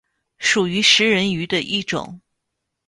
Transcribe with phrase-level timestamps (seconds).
[0.39, 2.19] 属于食人鱼的一种。